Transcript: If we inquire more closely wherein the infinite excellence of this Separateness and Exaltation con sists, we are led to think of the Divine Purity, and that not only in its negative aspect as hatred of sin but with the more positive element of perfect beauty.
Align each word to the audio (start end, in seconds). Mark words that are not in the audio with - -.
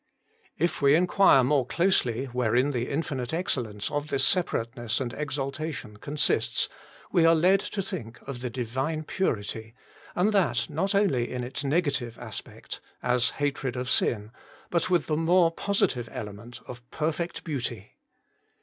If 0.57 0.81
we 0.81 0.95
inquire 0.95 1.43
more 1.43 1.63
closely 1.63 2.25
wherein 2.25 2.71
the 2.71 2.89
infinite 2.89 3.35
excellence 3.35 3.91
of 3.91 4.07
this 4.07 4.25
Separateness 4.25 4.99
and 4.99 5.13
Exaltation 5.13 5.97
con 5.97 6.15
sists, 6.15 6.69
we 7.11 7.23
are 7.23 7.35
led 7.35 7.59
to 7.59 7.83
think 7.83 8.19
of 8.27 8.39
the 8.41 8.49
Divine 8.49 9.03
Purity, 9.03 9.75
and 10.15 10.33
that 10.33 10.71
not 10.71 10.95
only 10.95 11.31
in 11.31 11.43
its 11.43 11.63
negative 11.63 12.17
aspect 12.17 12.81
as 13.03 13.29
hatred 13.37 13.75
of 13.75 13.91
sin 13.91 14.31
but 14.71 14.89
with 14.89 15.05
the 15.05 15.15
more 15.15 15.51
positive 15.51 16.09
element 16.11 16.61
of 16.67 16.89
perfect 16.89 17.43
beauty. 17.43 17.99